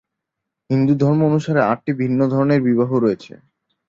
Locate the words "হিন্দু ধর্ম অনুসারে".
0.69-1.61